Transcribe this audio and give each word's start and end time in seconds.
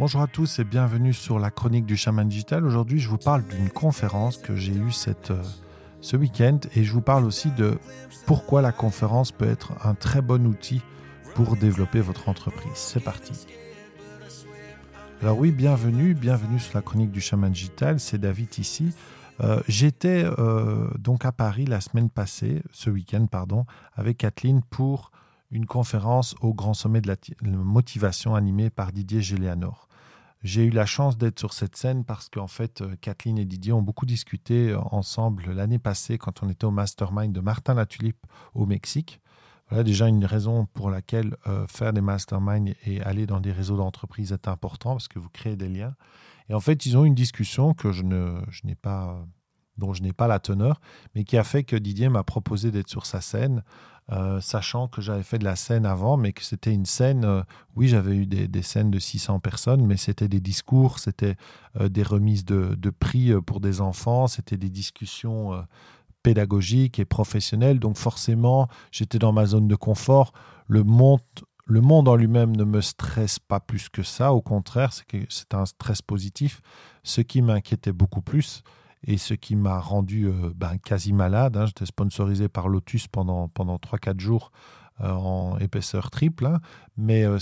Bonjour 0.00 0.22
à 0.22 0.26
tous 0.26 0.58
et 0.58 0.64
bienvenue 0.64 1.12
sur 1.12 1.38
la 1.38 1.50
chronique 1.50 1.84
du 1.84 1.94
chaman 1.94 2.26
digital. 2.26 2.64
Aujourd'hui, 2.64 2.98
je 3.00 3.10
vous 3.10 3.18
parle 3.18 3.44
d'une 3.44 3.68
conférence 3.68 4.38
que 4.38 4.56
j'ai 4.56 4.72
eue 4.72 4.92
cette, 4.92 5.30
euh, 5.30 5.42
ce 6.00 6.16
week-end 6.16 6.58
et 6.74 6.84
je 6.84 6.92
vous 6.94 7.02
parle 7.02 7.26
aussi 7.26 7.50
de 7.50 7.78
pourquoi 8.24 8.62
la 8.62 8.72
conférence 8.72 9.30
peut 9.30 9.46
être 9.46 9.74
un 9.86 9.94
très 9.94 10.22
bon 10.22 10.46
outil 10.46 10.80
pour 11.34 11.54
développer 11.54 12.00
votre 12.00 12.30
entreprise. 12.30 12.72
C'est 12.76 13.04
parti. 13.04 13.46
Alors 15.20 15.38
oui, 15.38 15.52
bienvenue, 15.52 16.14
bienvenue 16.14 16.60
sur 16.60 16.78
la 16.78 16.82
chronique 16.82 17.10
du 17.10 17.20
chaman 17.20 17.52
digital. 17.52 18.00
C'est 18.00 18.16
David 18.16 18.58
ici. 18.58 18.94
Euh, 19.42 19.60
j'étais 19.68 20.24
euh, 20.24 20.88
donc 20.98 21.26
à 21.26 21.32
Paris 21.32 21.66
la 21.66 21.82
semaine 21.82 22.08
passée, 22.08 22.62
ce 22.72 22.88
week-end, 22.88 23.26
pardon, 23.26 23.66
avec 23.96 24.16
Kathleen 24.16 24.62
pour 24.62 25.10
une 25.50 25.66
conférence 25.66 26.36
au 26.40 26.54
Grand 26.54 26.72
Sommet 26.72 27.02
de 27.02 27.08
la 27.08 27.16
motivation 27.42 28.34
animée 28.34 28.70
par 28.70 28.92
Didier 28.92 29.20
Gélianor. 29.20 29.89
J'ai 30.42 30.64
eu 30.64 30.70
la 30.70 30.86
chance 30.86 31.18
d'être 31.18 31.38
sur 31.38 31.52
cette 31.52 31.76
scène 31.76 32.04
parce 32.04 32.30
qu'en 32.30 32.46
fait, 32.46 32.80
euh, 32.80 32.96
Kathleen 33.00 33.38
et 33.38 33.44
Didier 33.44 33.74
ont 33.74 33.82
beaucoup 33.82 34.06
discuté 34.06 34.70
euh, 34.70 34.78
ensemble 34.90 35.52
l'année 35.52 35.78
passée 35.78 36.16
quand 36.16 36.42
on 36.42 36.48
était 36.48 36.64
au 36.64 36.70
mastermind 36.70 37.30
de 37.30 37.40
Martin 37.40 37.74
Latulipe 37.74 38.26
au 38.54 38.64
Mexique. 38.64 39.20
Voilà 39.68 39.84
déjà 39.84 40.08
une 40.08 40.24
raison 40.24 40.66
pour 40.72 40.90
laquelle 40.90 41.36
euh, 41.46 41.66
faire 41.66 41.92
des 41.92 42.00
masterminds 42.00 42.72
et 42.86 43.02
aller 43.02 43.26
dans 43.26 43.40
des 43.40 43.52
réseaux 43.52 43.76
d'entreprise 43.76 44.32
est 44.32 44.48
important 44.48 44.92
parce 44.92 45.08
que 45.08 45.18
vous 45.18 45.28
créez 45.28 45.56
des 45.56 45.68
liens. 45.68 45.94
Et 46.48 46.54
en 46.54 46.60
fait, 46.60 46.86
ils 46.86 46.96
ont 46.96 47.04
une 47.04 47.14
discussion 47.14 47.74
que 47.74 47.92
je 47.92 48.02
ne, 48.02 48.40
je 48.48 48.62
n'ai 48.66 48.74
pas, 48.74 49.22
dont 49.76 49.92
je 49.92 50.02
n'ai 50.02 50.14
pas 50.14 50.26
la 50.26 50.40
teneur, 50.40 50.80
mais 51.14 51.24
qui 51.24 51.36
a 51.36 51.44
fait 51.44 51.64
que 51.64 51.76
Didier 51.76 52.08
m'a 52.08 52.24
proposé 52.24 52.70
d'être 52.70 52.88
sur 52.88 53.04
sa 53.04 53.20
scène 53.20 53.62
euh, 54.12 54.40
sachant 54.40 54.88
que 54.88 55.00
j'avais 55.00 55.22
fait 55.22 55.38
de 55.38 55.44
la 55.44 55.54
scène 55.54 55.86
avant, 55.86 56.16
mais 56.16 56.32
que 56.32 56.42
c'était 56.42 56.72
une 56.72 56.86
scène, 56.86 57.24
euh, 57.24 57.42
oui, 57.76 57.86
j'avais 57.86 58.16
eu 58.16 58.26
des, 58.26 58.62
scènes 58.62 58.90
de 58.90 58.98
600 58.98 59.38
personnes, 59.38 59.86
mais 59.86 59.96
c'était 59.96 60.26
des 60.26 60.40
discours, 60.40 60.98
c'était 60.98 61.36
euh, 61.80 61.88
des 61.88 62.02
remises 62.02 62.44
de, 62.44 62.90
prix 62.90 63.32
pour 63.46 63.60
des 63.60 63.80
enfants, 63.80 64.26
c'était 64.26 64.56
des 64.56 64.68
discussions 64.68 65.64
pédagogiques 66.24 66.98
et 66.98 67.04
professionnelles. 67.04 67.78
Donc 67.78 67.96
forcément, 67.96 68.68
j'étais 68.90 69.18
dans 69.18 69.32
ma 69.32 69.46
zone 69.46 69.68
de 69.68 69.76
confort. 69.76 70.32
Le 70.66 70.82
monde, 70.82 71.20
le 71.66 71.80
monde 71.80 72.08
en 72.08 72.16
lui-même 72.16 72.56
ne 72.56 72.64
me 72.64 72.80
stresse 72.80 73.38
pas 73.38 73.60
plus 73.60 73.88
que 73.88 74.02
ça. 74.02 74.32
Au 74.32 74.40
contraire, 74.40 74.92
c'est 74.92 75.54
un 75.54 75.66
stress 75.66 76.02
positif. 76.02 76.62
Ce 77.04 77.20
qui 77.20 77.42
m'inquiétait 77.42 77.92
beaucoup 77.92 78.22
plus, 78.22 78.64
et 79.04 79.18
ce 79.18 79.34
qui 79.34 79.56
m'a 79.56 79.78
rendu 79.78 80.26
euh, 80.26 80.52
ben, 80.54 80.76
quasi 80.78 81.12
malade. 81.12 81.56
Hein. 81.56 81.66
J'étais 81.66 81.86
sponsorisé 81.86 82.48
par 82.48 82.68
Lotus 82.68 83.08
pendant, 83.08 83.48
pendant 83.48 83.76
3-4 83.76 84.20
jours 84.20 84.52
euh, 85.00 85.12
en 85.12 85.56
épaisseur 85.58 86.10
triple, 86.10 86.44
hein. 86.44 86.60
mais 86.98 87.24
euh, 87.24 87.38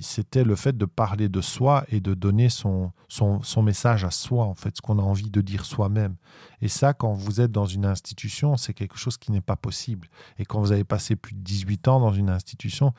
c'était 0.00 0.44
le 0.44 0.56
fait 0.56 0.76
de 0.76 0.86
parler 0.86 1.28
de 1.28 1.42
soi 1.42 1.84
et 1.90 2.00
de 2.00 2.14
donner 2.14 2.48
son, 2.48 2.92
son, 3.08 3.42
son 3.42 3.62
message 3.62 4.04
à 4.04 4.10
soi, 4.10 4.44
en 4.46 4.54
fait, 4.54 4.76
ce 4.76 4.80
qu'on 4.80 4.98
a 4.98 5.02
envie 5.02 5.30
de 5.30 5.40
dire 5.42 5.66
soi-même. 5.66 6.16
Et 6.62 6.68
ça, 6.68 6.94
quand 6.94 7.12
vous 7.12 7.42
êtes 7.42 7.52
dans 7.52 7.66
une 7.66 7.84
institution, 7.84 8.56
c'est 8.56 8.72
quelque 8.72 8.96
chose 8.96 9.18
qui 9.18 9.30
n'est 9.30 9.42
pas 9.42 9.56
possible. 9.56 10.08
Et 10.38 10.46
quand 10.46 10.60
vous 10.60 10.72
avez 10.72 10.84
passé 10.84 11.14
plus 11.14 11.34
de 11.34 11.40
18 11.40 11.88
ans 11.88 12.00
dans 12.00 12.12
une 12.12 12.30
institution, 12.30 12.94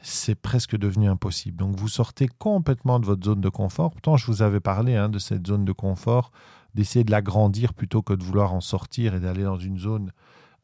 c'est 0.00 0.36
presque 0.36 0.76
devenu 0.76 1.08
impossible. 1.08 1.58
Donc 1.58 1.76
vous 1.76 1.88
sortez 1.88 2.28
complètement 2.38 3.00
de 3.00 3.06
votre 3.06 3.24
zone 3.24 3.40
de 3.40 3.48
confort. 3.48 3.90
Pourtant, 3.90 4.16
je 4.16 4.26
vous 4.26 4.42
avais 4.42 4.60
parlé 4.60 4.96
hein, 4.96 5.08
de 5.08 5.18
cette 5.18 5.46
zone 5.46 5.64
de 5.64 5.72
confort 5.72 6.30
d'essayer 6.74 7.04
de 7.04 7.10
l'agrandir 7.10 7.74
plutôt 7.74 8.02
que 8.02 8.12
de 8.12 8.22
vouloir 8.22 8.52
en 8.52 8.60
sortir 8.60 9.14
et 9.14 9.20
d'aller 9.20 9.44
dans 9.44 9.58
une 9.58 9.78
zone 9.78 10.12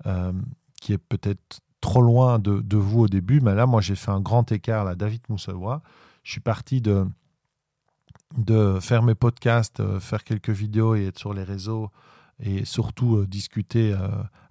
euh, 0.07 0.33
qui 0.81 0.93
est 0.93 0.99
peut-être 0.99 1.61
trop 1.81 2.03
loin 2.03 2.39
de, 2.39 2.77
vous 2.77 3.03
au 3.03 3.09
début. 3.09 3.41
Mais 3.41 3.55
là, 3.55 3.67
moi, 3.67 3.81
j'ai 3.81 3.95
fait 3.95 4.11
un 4.11 4.21
grand 4.21 4.51
écart, 4.53 4.85
là, 4.85 4.95
David 4.95 5.23
Moussaoua. 5.29 5.83
Je 6.23 6.33
suis 6.33 6.41
parti 6.41 6.81
de, 6.81 7.07
de 8.37 8.79
faire 8.81 9.03
mes 9.03 9.15
podcasts, 9.15 9.81
euh, 9.81 10.01
faire 10.01 10.25
quelques 10.25 10.51
vidéos 10.51 10.95
et 10.95 11.07
être 11.07 11.19
sur 11.19 11.35
les 11.35 11.43
réseaux 11.43 11.91
et 12.41 12.65
surtout 12.65 13.17
euh, 13.17 13.27
discuter 13.27 13.95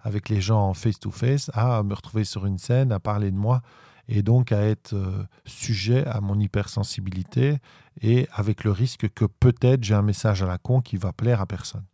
avec 0.00 0.28
les 0.28 0.40
gens 0.40 0.68
en 0.68 0.74
face-to-face, 0.74 1.50
à 1.54 1.82
me 1.82 1.94
retrouver 1.94 2.24
sur 2.24 2.46
une 2.46 2.58
scène, 2.58 2.92
à 2.92 3.00
parler 3.00 3.30
de 3.30 3.36
moi 3.36 3.62
et 4.06 4.22
donc 4.22 4.52
à 4.52 4.60
être 4.60 4.94
sujet 5.46 6.04
à 6.06 6.20
mon 6.20 6.38
hypersensibilité 6.38 7.58
et 8.00 8.28
avec 8.32 8.64
le 8.64 8.70
risque 8.70 9.08
que 9.10 9.24
peut-être 9.24 9.84
j'ai 9.84 9.94
un 9.94 10.02
message 10.02 10.42
à 10.42 10.46
la 10.46 10.58
con 10.58 10.80
qui 10.80 10.96
va 10.96 11.12
plaire 11.12 11.40
à 11.40 11.46
personne. 11.46 11.84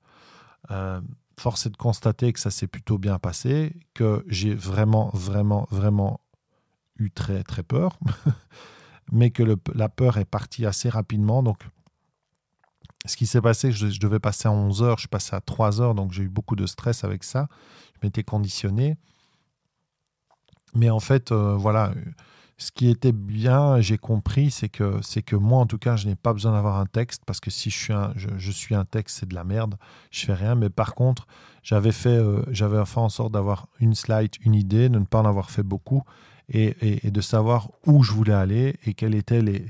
Euh, 0.70 1.00
force 1.38 1.66
est 1.66 1.70
de 1.70 1.76
constater 1.76 2.32
que 2.32 2.40
ça 2.40 2.50
s'est 2.50 2.66
plutôt 2.66 2.98
bien 2.98 3.18
passé, 3.18 3.74
que 3.94 4.24
j'ai 4.28 4.54
vraiment, 4.54 5.10
vraiment, 5.14 5.66
vraiment 5.70 6.20
eu 6.98 7.10
très, 7.10 7.42
très 7.42 7.62
peur, 7.62 7.98
mais 9.12 9.30
que 9.30 9.42
la 9.74 9.88
peur 9.88 10.18
est 10.18 10.26
partie 10.26 10.66
assez 10.66 10.88
rapidement. 10.88 11.42
Donc, 11.42 11.58
ce 13.06 13.16
qui 13.16 13.26
s'est 13.26 13.40
passé, 13.40 13.72
je, 13.72 13.98
devais 13.98 14.20
passer 14.20 14.48
à 14.48 14.52
11 14.52 14.82
heures, 14.82 14.98
je 14.98 15.02
suis 15.02 15.08
passé 15.08 15.34
à 15.34 15.40
3 15.40 15.80
heures, 15.80 15.94
donc 15.94 16.12
j'ai 16.12 16.24
eu 16.24 16.28
beaucoup 16.28 16.56
de 16.56 16.66
stress 16.66 17.04
avec 17.04 17.24
ça. 17.24 17.48
Je 17.94 18.06
m'étais 18.06 18.22
conditionné. 18.22 18.98
Mais 20.74 20.90
en 20.90 21.00
fait, 21.00 21.32
euh, 21.32 21.56
voilà, 21.56 21.92
ce 22.60 22.70
qui 22.70 22.90
était 22.90 23.12
bien, 23.12 23.80
j'ai 23.80 23.96
compris, 23.96 24.50
c'est 24.50 24.68
que, 24.68 24.98
c'est 25.00 25.22
que 25.22 25.34
moi, 25.34 25.60
en 25.60 25.66
tout 25.66 25.78
cas, 25.78 25.96
je 25.96 26.06
n'ai 26.06 26.14
pas 26.14 26.34
besoin 26.34 26.52
d'avoir 26.52 26.78
un 26.78 26.84
texte 26.84 27.22
parce 27.24 27.40
que 27.40 27.50
si 27.50 27.70
je 27.70 27.78
suis 27.78 27.92
un, 27.94 28.12
je, 28.16 28.50
suis 28.50 28.74
un 28.74 28.84
texte, 28.84 29.20
c'est 29.20 29.28
de 29.28 29.34
la 29.34 29.44
merde, 29.44 29.76
je 30.10 30.26
fais 30.26 30.34
rien. 30.34 30.54
Mais 30.56 30.68
par 30.68 30.94
contre, 30.94 31.26
j'avais 31.62 31.90
fait, 31.90 32.10
euh, 32.10 32.42
j'avais 32.50 32.84
fait 32.84 33.00
en 33.00 33.08
sorte 33.08 33.32
d'avoir 33.32 33.66
une 33.80 33.94
slide, 33.94 34.32
une 34.42 34.54
idée, 34.54 34.90
de 34.90 34.98
ne 34.98 35.06
pas 35.06 35.20
en 35.20 35.24
avoir 35.24 35.50
fait 35.50 35.62
beaucoup 35.62 36.02
et, 36.50 37.10
de 37.10 37.20
savoir 37.22 37.70
où 37.86 38.02
je 38.02 38.12
voulais 38.12 38.34
aller 38.34 38.76
et 38.84 38.92
quelles 38.92 39.14
étaient 39.14 39.40
les, 39.40 39.64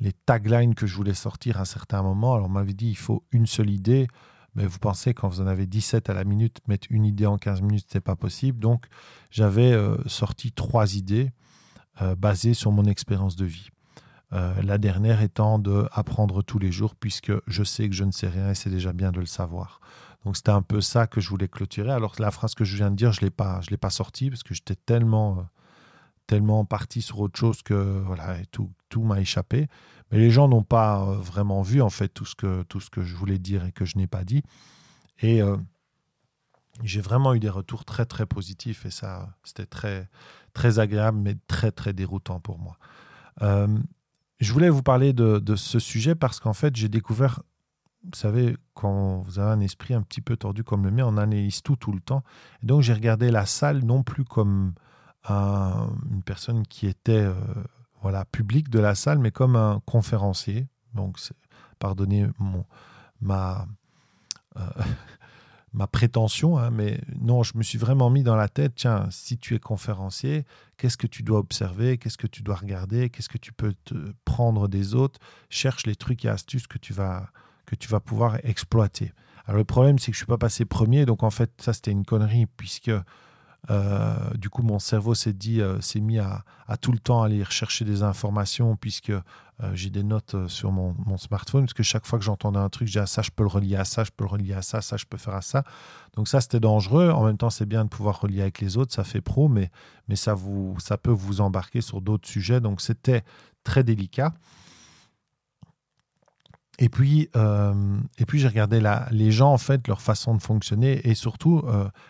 les 0.00 0.12
taglines 0.12 0.74
que 0.74 0.86
je 0.86 0.94
voulais 0.94 1.14
sortir 1.14 1.56
à 1.56 1.62
un 1.62 1.64
certain 1.64 2.02
moment. 2.02 2.34
Alors, 2.34 2.48
on 2.48 2.50
m'avait 2.50 2.74
dit, 2.74 2.90
il 2.90 2.98
faut 2.98 3.24
une 3.32 3.46
seule 3.46 3.70
idée. 3.70 4.08
Mais 4.56 4.66
vous 4.66 4.78
pensez, 4.78 5.14
quand 5.14 5.28
vous 5.28 5.40
en 5.40 5.46
avez 5.46 5.64
17 5.64 6.10
à 6.10 6.14
la 6.14 6.24
minute, 6.24 6.60
mettre 6.68 6.88
une 6.90 7.06
idée 7.06 7.24
en 7.24 7.38
15 7.38 7.62
minutes, 7.62 7.86
c'est 7.88 8.00
pas 8.00 8.16
possible. 8.16 8.58
Donc, 8.58 8.88
j'avais 9.30 9.72
euh, 9.72 9.96
sorti 10.06 10.52
trois 10.52 10.96
idées 10.96 11.30
euh, 12.02 12.14
basées 12.14 12.54
sur 12.54 12.72
mon 12.72 12.84
expérience 12.84 13.36
de 13.36 13.44
vie. 13.44 13.68
Euh, 14.32 14.54
la 14.62 14.78
dernière 14.78 15.22
étant 15.22 15.58
de 15.58 15.88
apprendre 15.92 16.42
tous 16.42 16.58
les 16.58 16.72
jours, 16.72 16.94
puisque 16.96 17.32
je 17.46 17.62
sais 17.62 17.88
que 17.88 17.94
je 17.94 18.04
ne 18.04 18.10
sais 18.10 18.28
rien 18.28 18.50
et 18.50 18.54
c'est 18.54 18.70
déjà 18.70 18.92
bien 18.92 19.12
de 19.12 19.20
le 19.20 19.26
savoir. 19.26 19.80
Donc, 20.24 20.36
c'était 20.36 20.50
un 20.50 20.62
peu 20.62 20.80
ça 20.80 21.06
que 21.06 21.20
je 21.20 21.28
voulais 21.28 21.46
clôturer. 21.46 21.92
Alors, 21.92 22.14
la 22.18 22.32
phrase 22.32 22.54
que 22.54 22.64
je 22.64 22.76
viens 22.76 22.90
de 22.90 22.96
dire, 22.96 23.12
je 23.12 23.20
l'ai 23.20 23.30
pas, 23.30 23.60
je 23.62 23.70
l'ai 23.70 23.76
pas 23.76 23.90
sortie 23.90 24.28
parce 24.28 24.42
que 24.42 24.54
j'étais 24.54 24.74
tellement 24.74 25.46
tellement 26.26 26.64
parti 26.64 27.02
sur 27.02 27.20
autre 27.20 27.38
chose 27.38 27.62
que 27.62 28.02
voilà, 28.04 28.36
tout, 28.50 28.70
tout 28.88 29.02
m'a 29.02 29.20
échappé. 29.20 29.68
Mais 30.10 30.18
les 30.18 30.30
gens 30.30 30.48
n'ont 30.48 30.62
pas 30.62 31.02
euh, 31.02 31.16
vraiment 31.16 31.62
vu 31.62 31.82
en 31.82 31.90
fait 31.90 32.08
tout 32.08 32.24
ce 32.24 32.34
que, 32.34 32.62
tout 32.64 32.80
ce 32.80 32.90
que 32.90 33.02
je 33.02 33.14
voulais 33.16 33.38
dire 33.38 33.64
et 33.64 33.72
que 33.72 33.84
je 33.84 33.96
n'ai 33.96 34.06
pas 34.06 34.24
dit. 34.24 34.42
Et 35.20 35.42
euh, 35.42 35.56
j'ai 36.82 37.00
vraiment 37.00 37.34
eu 37.34 37.40
des 37.40 37.48
retours 37.48 37.84
très 37.84 38.06
très 38.06 38.26
positifs 38.26 38.86
et 38.86 38.90
ça, 38.90 39.34
c'était 39.44 39.66
très, 39.66 40.08
très 40.52 40.78
agréable 40.78 41.18
mais 41.18 41.36
très 41.46 41.70
très 41.70 41.92
déroutant 41.92 42.40
pour 42.40 42.58
moi. 42.58 42.78
Euh, 43.42 43.78
je 44.40 44.52
voulais 44.52 44.68
vous 44.68 44.82
parler 44.82 45.12
de, 45.12 45.56
ce 45.56 45.78
sujet 45.78 46.14
parce 46.14 46.40
qu'en 46.40 46.52
fait, 46.52 46.76
j'ai 46.76 46.88
découvert, 46.88 47.42
vous 48.04 48.14
savez, 48.14 48.56
quand 48.74 49.22
vous 49.22 49.38
avez 49.38 49.50
un 49.50 49.60
esprit 49.60 49.94
un 49.94 50.02
petit 50.02 50.20
peu 50.20 50.36
tordu 50.36 50.62
comme 50.62 50.84
le 50.84 50.90
mien, 50.90 51.04
on 51.06 51.16
analyse 51.16 51.62
tout 51.62 51.76
tout 51.76 51.92
le 51.92 52.00
temps. 52.00 52.22
Et 52.62 52.66
donc, 52.66 52.82
j'ai 52.82 52.92
regardé 52.92 53.30
la 53.30 53.46
salle 53.46 53.82
non 53.84 54.02
plus 54.02 54.24
comme 54.24 54.74
une 55.28 56.22
personne 56.24 56.64
qui 56.66 56.86
était 56.86 57.24
euh, 57.24 57.34
voilà, 58.02 58.24
publique 58.26 58.68
de 58.68 58.78
la 58.78 58.94
salle, 58.94 59.18
mais 59.18 59.30
comme 59.30 59.56
un 59.56 59.80
conférencier. 59.86 60.68
Donc, 60.94 61.18
pardonnez 61.78 62.28
mon, 62.38 62.64
ma, 63.20 63.66
euh, 64.56 64.60
ma 65.76 65.86
prétention, 65.86 66.58
hein, 66.58 66.70
mais 66.70 66.98
non, 67.20 67.42
je 67.42 67.56
me 67.56 67.62
suis 67.62 67.76
vraiment 67.76 68.08
mis 68.08 68.22
dans 68.22 68.34
la 68.34 68.48
tête, 68.48 68.72
tiens, 68.76 69.06
si 69.10 69.36
tu 69.36 69.54
es 69.54 69.58
conférencier, 69.58 70.46
qu'est-ce 70.78 70.96
que 70.96 71.06
tu 71.06 71.22
dois 71.22 71.38
observer, 71.38 71.98
qu'est-ce 71.98 72.16
que 72.16 72.26
tu 72.26 72.42
dois 72.42 72.56
regarder, 72.56 73.10
qu'est-ce 73.10 73.28
que 73.28 73.36
tu 73.36 73.52
peux 73.52 73.74
te 73.84 73.94
prendre 74.24 74.68
des 74.68 74.94
autres, 74.94 75.20
cherche 75.50 75.84
les 75.84 75.94
trucs 75.94 76.24
et 76.24 76.30
astuces 76.30 76.66
que 76.66 76.78
tu 76.78 76.94
vas, 76.94 77.30
que 77.66 77.74
tu 77.74 77.88
vas 77.88 78.00
pouvoir 78.00 78.38
exploiter. 78.44 79.12
Alors 79.44 79.58
le 79.58 79.64
problème, 79.64 79.98
c'est 79.98 80.12
que 80.12 80.16
je 80.16 80.22
ne 80.22 80.24
suis 80.24 80.26
pas 80.26 80.38
passé 80.38 80.64
premier, 80.64 81.04
donc 81.04 81.22
en 81.22 81.30
fait, 81.30 81.52
ça 81.60 81.74
c'était 81.74 81.92
une 81.92 82.06
connerie, 82.06 82.46
puisque 82.46 82.90
du 84.34 84.50
coup, 84.50 84.62
mon 84.62 84.78
cerveau 84.78 85.14
s'est 85.14 85.32
dit, 85.32 85.60
euh, 85.60 85.80
s'est 85.80 86.00
mis 86.00 86.18
à, 86.18 86.44
tout 86.80 86.92
le 86.92 86.98
temps 86.98 87.22
aller 87.22 87.42
rechercher 87.42 87.84
des 87.84 88.02
informations 88.02 88.76
puisque 88.76 89.10
euh, 89.10 89.22
j'ai 89.74 89.90
des 89.90 90.02
notes 90.02 90.48
sur 90.48 90.70
mon, 90.70 90.94
smartphone. 91.16 91.64
Parce 91.64 91.74
que 91.74 91.82
chaque 91.82 92.06
fois 92.06 92.18
que 92.18 92.24
j'entendais 92.24 92.58
un 92.58 92.68
truc, 92.68 92.88
j'ai 92.88 93.00
ah, 93.00 93.06
ça, 93.06 93.22
je 93.22 93.30
peux 93.30 93.42
le 93.42 93.48
relier 93.48 93.76
à 93.76 93.84
ça, 93.84 94.04
je 94.04 94.10
peux 94.16 94.24
le 94.24 94.30
relier 94.30 94.54
à 94.54 94.62
ça, 94.62 94.80
ça, 94.80 94.96
je 94.96 95.04
peux 95.04 95.16
faire 95.16 95.34
à 95.34 95.42
ça. 95.42 95.64
Donc 96.14 96.28
ça, 96.28 96.40
c'était 96.40 96.60
dangereux. 96.60 97.10
En 97.10 97.24
même 97.24 97.38
temps, 97.38 97.50
c'est 97.50 97.66
bien 97.66 97.84
de 97.84 97.88
pouvoir 97.88 98.20
relier 98.20 98.42
avec 98.42 98.60
les 98.60 98.76
autres, 98.76 98.94
ça 98.94 99.04
fait 99.04 99.20
pro, 99.20 99.48
mais, 99.48 99.70
mais 100.08 100.16
ça, 100.16 100.34
vous, 100.34 100.76
ça 100.78 100.96
peut 100.96 101.10
vous 101.10 101.40
embarquer 101.40 101.80
sur 101.80 102.00
d'autres 102.00 102.28
sujets. 102.28 102.60
Donc 102.60 102.80
c'était 102.80 103.24
très 103.64 103.82
délicat. 103.82 104.32
Et 106.78 106.90
puis, 106.90 107.30
et 108.18 108.26
puis 108.26 108.38
j'ai 108.38 108.48
regardé 108.48 108.80
la, 108.80 109.08
les 109.10 109.32
gens, 109.32 109.50
en 109.50 109.56
fait, 109.56 109.88
leur 109.88 110.02
façon 110.02 110.34
de 110.34 110.42
fonctionner 110.42 111.08
et 111.08 111.14
surtout 111.14 111.64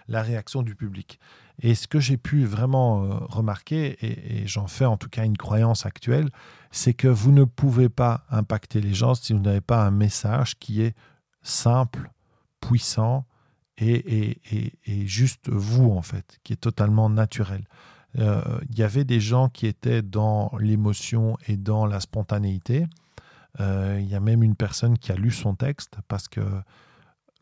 la 0.08 0.22
réaction 0.22 0.62
du 0.62 0.74
public. 0.74 1.20
Et 1.60 1.74
ce 1.74 1.88
que 1.88 2.00
j'ai 2.00 2.16
pu 2.16 2.44
vraiment 2.44 3.04
euh, 3.04 3.14
remarquer, 3.28 3.96
et, 4.02 4.46
j'en 4.46 4.66
fais 4.66 4.84
en 4.84 4.96
tout 4.96 5.08
cas 5.08 5.24
une 5.24 5.36
croyance 5.36 5.86
actuelle, 5.86 6.30
c'est 6.70 6.94
que 6.94 7.08
vous 7.08 7.32
ne 7.32 7.44
pouvez 7.44 7.88
pas 7.88 8.24
impacter 8.30 8.80
les 8.80 8.94
gens 8.94 9.14
si 9.14 9.32
vous 9.32 9.40
n'avez 9.40 9.60
pas 9.60 9.84
un 9.84 9.90
message 9.90 10.58
qui 10.58 10.82
est 10.82 10.94
simple, 11.42 12.10
puissant 12.60 13.26
et, 13.78 14.38
juste 15.06 15.48
vous, 15.48 15.90
en 15.90 16.02
fait, 16.02 16.38
qui 16.44 16.52
est 16.52 16.56
totalement 16.56 17.08
naturel. 17.08 17.64
Euh, 18.18 18.42
il 18.70 18.78
y 18.78 18.82
avait 18.82 19.04
des 19.04 19.20
gens 19.20 19.48
qui 19.48 19.66
étaient 19.66 20.02
dans 20.02 20.50
l'émotion 20.58 21.36
et 21.46 21.56
dans 21.56 21.86
la 21.86 22.00
spontanéité. 22.00 22.86
Euh, 23.60 23.98
il 24.00 24.08
y 24.08 24.14
a 24.14 24.20
même 24.20 24.42
une 24.42 24.54
personne 24.54 24.98
qui 24.98 25.12
a 25.12 25.16
lu 25.16 25.30
son 25.30 25.54
texte 25.54 25.96
parce 26.08 26.28
que, 26.28 26.40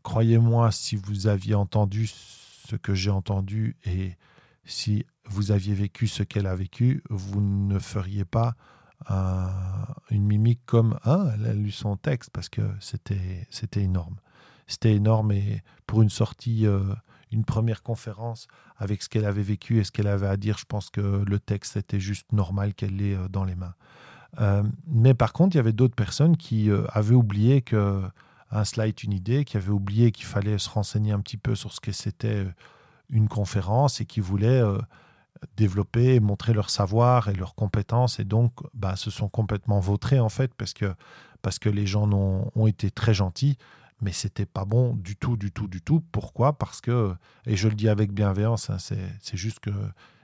croyez-moi, 0.03 0.71
si 0.73 0.97
vous 0.97 1.27
aviez 1.27 1.55
entendu 1.55 2.11
ce 2.67 2.77
que 2.77 2.95
j'ai 2.95 3.11
entendu 3.11 3.77
et 3.85 4.17
si 4.65 5.05
vous 5.27 5.51
aviez 5.51 5.75
vécu 5.75 6.07
ce 6.07 6.23
qu'elle 6.23 6.47
a 6.47 6.55
vécu, 6.55 7.03
vous 7.11 7.41
ne 7.41 7.79
feriez 7.79 8.25
pas 8.25 8.55
une 10.11 10.25
mimique 10.25 10.61
comme 10.65 10.99
ah, 11.03 11.27
elle 11.35 11.47
a 11.47 11.53
lu 11.53 11.71
son 11.71 11.97
texte 11.97 12.31
parce 12.33 12.49
que 12.49 12.63
c'était 12.81 13.47
c'était 13.51 13.83
énorme. 13.83 14.17
C'était 14.67 14.95
énorme 14.95 15.33
et 15.33 15.63
pour 15.87 16.03
une 16.03 16.09
sortie, 16.09 16.67
euh, 16.67 16.95
une 17.31 17.45
première 17.45 17.83
conférence 17.83 18.47
avec 18.77 19.03
ce 19.03 19.09
qu'elle 19.09 19.27
avait 19.27 19.43
vécu 19.43 19.79
et 19.79 19.85
ce 19.85 19.93
qu'elle 19.93 20.07
avait 20.07 20.27
à 20.27 20.37
dire, 20.37 20.59
je 20.59 20.65
pense 20.65 20.91
que 20.91 21.23
le 21.27 21.39
texte 21.39 21.77
était 21.77 22.01
juste 22.01 22.33
normal 22.33 22.75
qu'elle 22.75 22.97
l'ait 22.97 23.15
euh, 23.15 23.29
dans 23.29 23.45
les 23.45 23.55
mains. 23.55 23.75
Euh, 24.41 24.63
mais 24.87 25.15
par 25.15 25.33
contre, 25.33 25.55
il 25.55 25.59
y 25.59 25.61
avait 25.61 25.73
d'autres 25.73 25.95
personnes 25.95 26.37
qui 26.37 26.69
avaient 26.93 27.15
oublié 27.15 27.63
que 27.63 28.03
un 28.55 28.65
slide, 28.65 29.03
une 29.03 29.13
idée, 29.13 29.45
qui 29.45 29.57
avaient 29.57 29.71
oublié 29.71 30.13
qu'il 30.13 30.27
fallait 30.27 30.59
se 30.59 30.69
renseigner 30.69 31.13
un 31.13 31.21
petit 31.21 31.37
peu 31.37 31.55
sur 31.55 31.73
ce 31.73 31.81
que 31.81 31.93
c'était 31.93 32.47
une 33.11 33.29
conférence 33.29 34.01
et 34.01 34.07
qui 34.07 34.21
voulaient 34.21 34.63
développer, 35.57 36.21
montrer 36.21 36.55
leur 36.55 36.71
savoir 36.71 37.29
et 37.29 37.35
leurs 37.35 37.55
compétences 37.55 38.19
et 38.19 38.25
donc 38.25 38.53
bah, 38.73 38.97
se 38.97 39.11
sont 39.11 39.29
complètement 39.29 39.81
vautrés 39.81 40.21
en 40.21 40.29
fait 40.29 40.55
parce 40.55 40.73
que, 40.73 40.95
parce 41.43 41.59
que 41.59 41.69
les 41.69 41.87
gens 41.87 42.11
ont, 42.11 42.51
ont 42.55 42.67
été 42.67 42.91
très 42.91 43.13
gentils 43.13 43.59
mais 44.01 44.13
c'était 44.13 44.47
pas 44.47 44.65
bon 44.65 44.95
du 44.95 45.17
tout, 45.17 45.37
du 45.37 45.51
tout, 45.51 45.67
du 45.67 45.81
tout. 45.81 46.01
Pourquoi? 46.13 46.59
Parce 46.59 46.81
que, 46.81 47.15
et 47.47 47.57
je 47.57 47.69
le 47.69 47.75
dis 47.75 47.89
avec 47.89 48.13
bienveillance, 48.13 48.71
hein, 48.71 48.77
c'est 48.79 49.37
juste 49.37 49.61
que 49.61 49.71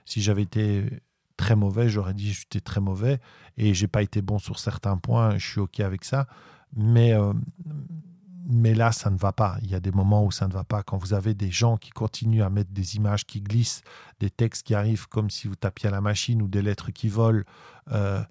si 0.05 0.21
j'avais 0.21 0.43
été 0.43 0.85
très 1.37 1.55
mauvais, 1.55 1.89
j'aurais 1.89 2.13
dit 2.13 2.33
j'étais 2.33 2.59
très 2.59 2.81
mauvais 2.81 3.19
et 3.57 3.73
j'ai 3.73 3.87
pas 3.87 4.03
été 4.03 4.21
bon 4.21 4.37
sur 4.37 4.59
certains 4.59 4.97
points, 4.97 5.37
je 5.37 5.47
suis 5.47 5.59
OK 5.59 5.79
avec 5.79 6.05
ça. 6.05 6.27
Mais, 6.75 7.13
euh, 7.13 7.33
mais 8.51 8.73
là, 8.73 8.91
ça 8.91 9.09
ne 9.09 9.17
va 9.17 9.31
pas. 9.31 9.57
Il 9.61 9.71
y 9.71 9.75
a 9.75 9.79
des 9.79 9.91
moments 9.91 10.25
où 10.25 10.31
ça 10.31 10.47
ne 10.47 10.53
va 10.53 10.63
pas. 10.63 10.83
Quand 10.83 10.97
vous 10.97 11.13
avez 11.13 11.33
des 11.33 11.51
gens 11.51 11.77
qui 11.77 11.89
continuent 11.89 12.43
à 12.43 12.49
mettre 12.49 12.71
des 12.71 12.97
images 12.97 13.25
qui 13.25 13.41
glissent, 13.41 13.81
des 14.19 14.29
textes 14.29 14.63
qui 14.67 14.75
arrivent 14.75 15.07
comme 15.07 15.29
si 15.29 15.47
vous 15.47 15.55
tapiez 15.55 15.87
à 15.87 15.91
la 15.91 16.01
machine 16.01 16.41
ou 16.41 16.47
des 16.47 16.61
lettres 16.61 16.91
qui 16.91 17.07
volent, 17.07 17.43
euh, 17.91 18.21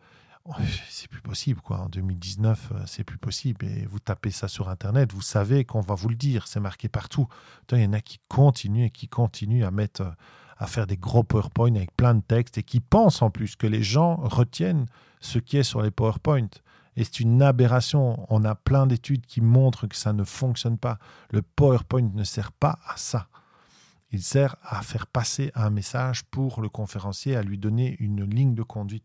c'est 0.89 1.09
plus 1.09 1.23
possible 1.23 1.61
quoi. 1.61 1.81
En 1.81 1.89
2019, 1.89 2.73
euh, 2.73 2.83
c'est 2.87 3.05
plus 3.05 3.19
possible. 3.19 3.65
Et 3.65 3.87
vous 3.87 3.99
tapez 3.99 4.31
ça 4.31 4.49
sur 4.49 4.69
Internet, 4.69 5.13
vous 5.13 5.23
savez 5.23 5.65
qu'on 5.65 5.81
va 5.81 5.95
vous 5.95 6.09
le 6.09 6.17
dire. 6.17 6.47
C'est 6.47 6.61
marqué 6.61 6.89
partout. 6.89 7.27
Il 7.73 7.81
y 7.81 7.87
en 7.87 7.93
a 7.93 8.01
qui 8.01 8.21
continuent 8.29 8.87
et 8.87 8.91
qui 8.91 9.09
continuent 9.09 9.65
à 9.65 9.71
mettre, 9.71 10.03
euh, 10.03 10.11
à 10.59 10.67
faire 10.67 10.87
des 10.87 10.97
gros 10.97 11.23
PowerPoint 11.23 11.75
avec 11.75 11.97
plein 11.97 12.15
de 12.15 12.23
textes 12.23 12.59
et 12.59 12.63
qui 12.63 12.81
pensent 12.81 13.23
en 13.23 13.31
plus 13.31 13.57
que 13.57 13.67
les 13.67 13.83
gens 13.83 14.17
retiennent 14.17 14.87
ce 15.21 15.39
qui 15.39 15.57
est 15.57 15.63
sur 15.63 15.83
les 15.83 15.91
PowerPoint. 15.91 16.49
Et 16.97 17.05
c'est 17.05 17.21
une 17.21 17.43
aberration. 17.43 18.27
On 18.29 18.45
a 18.45 18.55
plein 18.55 18.87
d'études 18.87 19.27
qui 19.27 19.41
montrent 19.41 19.87
que 19.87 19.97
ça 19.97 20.13
ne 20.13 20.25
fonctionne 20.25 20.79
pas. 20.79 20.99
Le 21.31 21.43
PowerPoint 21.43 22.11
ne 22.15 22.25
sert 22.25 22.53
pas 22.53 22.79
à 22.87 22.97
ça. 22.97 23.29
Il 24.13 24.23
sert 24.23 24.57
à 24.63 24.83
faire 24.83 25.07
passer 25.07 25.53
un 25.55 25.71
message 25.71 26.25
pour 26.25 26.61
le 26.61 26.69
conférencier, 26.69 27.37
à 27.37 27.43
lui 27.43 27.59
donner 27.59 27.97
une 28.01 28.25
ligne 28.25 28.55
de 28.55 28.65
conduite 28.65 29.05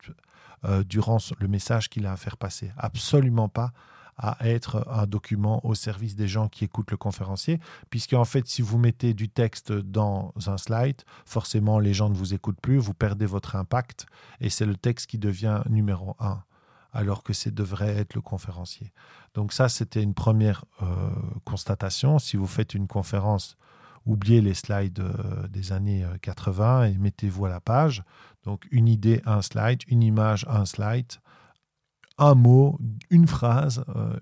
euh, 0.66 0.84
durant 0.84 1.18
le 1.40 1.48
message 1.48 1.90
qu'il 1.90 2.08
a 2.08 2.14
à 2.14 2.18
faire 2.18 2.38
passer. 2.38 2.72
Absolument 2.78 3.50
pas 3.50 3.72
à 4.18 4.38
être 4.48 4.88
un 4.90 5.06
document 5.06 5.66
au 5.66 5.76
service 5.76 6.16
des 6.16 6.28
gens 6.28 6.48
qui 6.48 6.64
écoutent 6.64 6.92
le 6.92 6.98
conférencier, 6.98 7.60
puisque 7.90 8.14
en 8.14 8.26
fait, 8.26 8.48
si 8.48 8.62
vous 8.62 8.78
mettez 8.78 9.14
du 9.14 9.30
texte 9.30 9.72
dans 9.74 10.34
un 10.48 10.58
slide, 10.58 11.02
forcément, 11.26 11.80
les 11.80 11.94
gens 11.94 12.10
ne 12.10 12.16
vous 12.16 12.34
écoutent 12.34 12.62
plus, 12.62 12.78
vous 12.78 12.94
perdez 12.94 13.26
votre 13.26 13.56
impact, 13.56 14.06
et 14.40 14.50
c'est 14.50 14.66
le 14.66 14.76
texte 14.76 15.08
qui 15.08 15.18
devient 15.18 15.62
numéro 15.70 16.16
un, 16.20 16.42
alors 16.96 17.24
que 17.24 17.34
c'est 17.34 17.54
devrait 17.54 17.96
être 17.96 18.16
le 18.16 18.22
conférencier. 18.22 18.92
Donc 19.34 19.54
ça, 19.54 19.70
c'était 19.70 20.02
une 20.02 20.14
première 20.14 20.66
euh, 20.82 21.10
constatation. 21.44 22.18
Si 22.18 22.38
vous 22.38 22.48
faites 22.48 22.74
une 22.74 22.88
conférence 22.88 23.58
oubliez 24.06 24.42
les 24.42 24.54
slides 24.54 25.00
euh, 25.00 25.48
des 25.48 25.72
années 25.72 26.06
80 26.22 26.86
et 26.86 26.98
mettez-vous 26.98 27.46
à 27.46 27.50
la 27.50 27.60
page. 27.60 28.04
Donc 28.44 28.68
une 28.72 28.88
idée, 28.88 29.22
un 29.26 29.42
slide, 29.42 29.82
une 29.88 30.04
image, 30.04 30.46
un 30.48 30.66
slide, 30.66 31.14
un 32.18 32.36
mot, 32.36 32.78
une 33.10 33.28
phrase, 33.28 33.84
euh, 33.96 34.18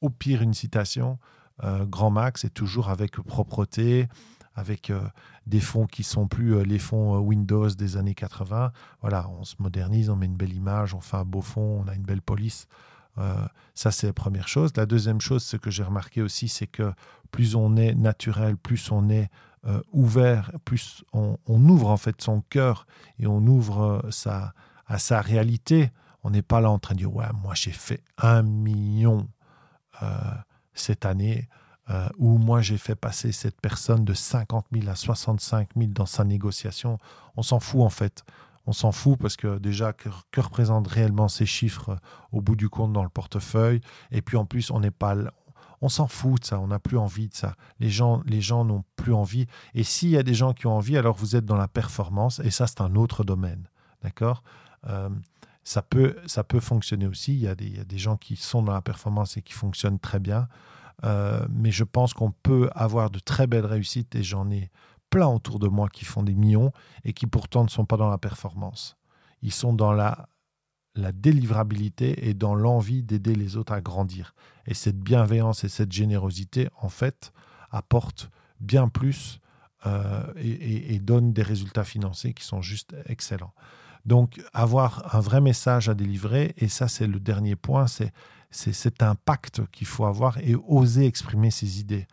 au 0.00 0.10
pire 0.10 0.42
une 0.42 0.54
citation, 0.54 1.18
euh, 1.62 1.86
grand 1.86 2.10
max, 2.10 2.44
et 2.44 2.50
toujours 2.50 2.88
avec 2.90 3.12
propreté, 3.12 4.08
avec 4.54 4.90
euh, 4.90 5.00
des 5.46 5.60
fonds 5.60 5.86
qui 5.86 6.02
sont 6.02 6.28
plus 6.28 6.64
les 6.64 6.78
fonds 6.78 7.18
Windows 7.18 7.68
des 7.68 7.96
années 7.96 8.14
80. 8.14 8.72
Voilà, 9.00 9.28
on 9.30 9.44
se 9.44 9.56
modernise, 9.58 10.10
on 10.10 10.16
met 10.16 10.26
une 10.26 10.36
belle 10.36 10.54
image, 10.54 10.94
on 10.94 11.00
fait 11.00 11.16
un 11.16 11.24
beau 11.24 11.42
fond, 11.42 11.82
on 11.84 11.88
a 11.88 11.94
une 11.94 12.02
belle 12.02 12.22
police. 12.22 12.66
ça, 13.74 13.90
c'est 13.90 14.06
la 14.06 14.12
première 14.12 14.48
chose. 14.48 14.72
La 14.76 14.86
deuxième 14.86 15.20
chose, 15.20 15.42
ce 15.42 15.56
que 15.56 15.70
j'ai 15.70 15.82
remarqué 15.82 16.22
aussi, 16.22 16.48
c'est 16.48 16.66
que 16.66 16.92
plus 17.30 17.54
on 17.54 17.76
est 17.76 17.94
naturel, 17.94 18.56
plus 18.56 18.90
on 18.90 19.08
est 19.08 19.30
euh, 19.64 19.80
ouvert, 19.92 20.50
plus 20.64 21.04
on, 21.12 21.38
ouvre 21.46 21.88
en 21.90 21.96
fait 21.96 22.20
son 22.20 22.40
cœur 22.40 22.84
et 23.20 23.28
on 23.28 23.38
ouvre 23.46 24.02
euh, 24.04 24.10
sa, 24.10 24.54
à 24.86 24.98
sa 24.98 25.20
réalité. 25.20 25.92
On 26.24 26.30
n'est 26.30 26.42
pas 26.42 26.60
là 26.60 26.68
en 26.68 26.80
train 26.80 26.94
de 26.94 26.98
dire 26.98 27.14
ouais 27.14 27.26
moi 27.44 27.54
j'ai 27.54 27.70
fait 27.70 28.02
un 28.18 28.42
million 28.42 29.28
euh, 30.02 30.08
cette 30.74 31.06
année 31.06 31.48
ou 32.18 32.38
moi 32.38 32.62
j'ai 32.62 32.78
fait 32.78 32.94
passer 32.94 33.32
cette 33.32 33.60
personne 33.60 34.04
de 34.04 34.14
50 34.14 34.66
000 34.72 34.88
à 34.88 34.94
65 34.94 35.70
000 35.76 35.90
dans 35.92 36.06
sa 36.06 36.24
négociation. 36.24 36.98
On 37.36 37.42
s'en 37.42 37.60
fout 37.60 37.82
en 37.82 37.90
fait. 37.90 38.24
On 38.66 38.72
s'en 38.72 38.92
fout 38.92 39.18
parce 39.18 39.36
que 39.36 39.58
déjà, 39.58 39.92
que, 39.92 40.08
que, 40.30 40.40
représentent 40.40 40.86
réellement 40.86 41.28
ces 41.28 41.46
chiffres 41.46 41.98
au 42.30 42.40
bout 42.40 42.54
du 42.54 42.68
compte 42.68 42.92
dans 42.92 43.02
le 43.02 43.08
portefeuille 43.08 43.80
Et 44.12 44.22
puis 44.22 44.36
en 44.36 44.44
plus, 44.44 44.70
on 44.70 44.78
n'est 44.78 44.92
pas, 44.92 45.16
on 45.82 45.88
s'en 45.88 46.06
fout 46.06 46.40
de 46.40 46.46
ça, 46.46 46.60
on 46.60 46.68
n'a 46.68 46.78
plus 46.78 46.96
envie 46.96 47.28
de 47.28 47.34
ça. 47.34 47.56
Les 47.80 47.90
gens, 47.90 48.22
les 48.24 48.40
gens 48.40 48.64
n'ont 48.64 48.84
plus 48.94 49.12
envie. 49.12 49.46
Et 49.74 49.82
s'il 49.82 50.10
y 50.10 50.16
a 50.16 50.22
des 50.22 50.32
gens 50.32 50.54
qui 50.54 50.68
ont 50.68 50.76
envie, 50.76 50.96
alors 50.96 51.16
vous 51.16 51.34
êtes 51.34 51.44
dans 51.44 51.56
la 51.56 51.66
performance, 51.66 52.38
et 52.44 52.50
ça, 52.50 52.68
c'est 52.68 52.80
un 52.80 52.94
autre 52.94 53.24
domaine. 53.24 53.68
D'accord? 54.02 54.44
Euh, 54.86 55.10
ça, 55.64 55.82
peut, 55.82 56.16
ça 56.26 56.44
peut 56.44 56.60
fonctionner 56.60 57.06
aussi. 57.06 57.34
Il 57.34 57.40
y, 57.40 57.48
a 57.48 57.54
des, 57.56 57.98
gens 57.98 58.16
qui 58.16 58.36
sont 58.36 58.62
dans 58.62 58.72
la 58.72 58.80
performance 58.80 59.36
et 59.36 59.42
qui 59.42 59.54
fonctionnent 59.54 59.98
très 59.98 60.20
bien. 60.20 60.48
Euh, 61.04 61.46
mais 61.50 61.70
je 61.70 61.84
pense 61.84 62.14
qu'on 62.14 62.32
peut 62.32 62.70
avoir 62.74 63.10
de 63.10 63.18
très 63.18 63.46
belles 63.46 63.66
réussites, 63.66 64.14
et 64.14 64.22
j'en 64.22 64.50
ai 64.50 64.70
plein 65.10 65.28
autour 65.28 65.58
de 65.58 65.68
moi 65.68 65.88
qui 65.88 66.04
font 66.04 66.22
des 66.22 66.34
millions 66.34 66.72
et 67.04 67.12
qui 67.12 67.26
pourtant 67.26 67.64
ne 67.64 67.68
sont 67.68 67.84
pas 67.84 67.96
dans 67.96 68.08
la 68.08 68.18
performance. 68.18 68.96
Ils 69.42 69.52
sont 69.52 69.74
dans 69.74 69.92
la 69.92 70.26
délivrabilité 71.12 72.28
est 72.28 72.34
dans 72.34 72.54
l'envie 72.54 73.02
d'aider 73.02 73.34
les 73.34 73.56
autres 73.56 73.72
à 73.72 73.80
grandir. 73.80 74.34
Et 74.66 74.74
cette 74.74 74.98
bienveillance 74.98 75.64
et 75.64 75.68
cette 75.68 75.92
générosité, 75.92 76.68
en 76.80 76.88
fait, 76.88 77.32
apportent 77.70 78.30
bien 78.60 78.88
plus 78.88 79.40
euh, 79.84 80.22
et, 80.36 81.00
donnent 81.00 81.32
des 81.32 81.42
résultats 81.42 81.82
financiers 81.82 82.34
qui 82.34 82.44
sont 82.44 82.62
juste 82.62 82.94
excellents. 83.06 83.52
Donc, 84.06 84.40
avoir 84.52 85.14
un 85.14 85.20
vrai 85.20 85.40
message 85.40 85.88
à 85.88 85.94
délivrer, 85.94 86.54
et 86.56 86.68
ça, 86.68 86.86
c'est 86.86 87.06
le 87.06 87.18
dernier 87.18 87.56
point, 87.56 87.88
c'est 87.88 88.12
cet 88.52 89.02
impact 89.02 89.62
qu'il 89.72 89.86
faut 89.86 90.04
avoir 90.04 90.38
et 90.38 90.54
oser 90.54 91.06
exprimer 91.06 91.50
ses 91.50 91.80
idées. 91.80 92.06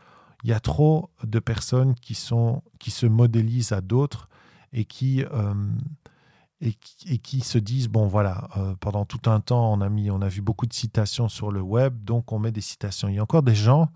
Il 0.43 0.49
y 0.49 0.53
a 0.53 0.59
trop 0.59 1.09
de 1.23 1.39
personnes 1.39 1.95
qui, 1.95 2.15
sont, 2.15 2.63
qui 2.79 2.91
se 2.91 3.05
modélisent 3.05 3.73
à 3.73 3.81
d'autres 3.81 4.29
et 4.73 4.85
qui... 4.85 5.23
Euh, 5.23 5.53
et, 6.61 6.73
qui 6.73 7.39
se 7.39 7.57
disent 7.57 7.87
bon 7.87 8.07
voilà 8.07 8.49
euh, 8.57 8.75
pendant 8.81 9.05
tout 9.05 9.29
un 9.29 9.39
temps 9.39 9.71
on 9.71 9.79
a 9.79 9.87
mis 9.87 10.11
on 10.11 10.21
a 10.21 10.27
vu 10.27 10.41
beaucoup 10.41 10.65
de 10.65 10.73
citations 10.73 11.29
sur 11.29 11.53
le 11.53 11.61
web 11.61 12.03
donc 12.03 12.33
on 12.33 12.39
met 12.39 12.51
des 12.51 12.59
citations 12.59 13.07
il 13.07 13.15
y 13.15 13.19
a 13.19 13.23
encore 13.23 13.43
des 13.43 13.55
gens 13.55 13.89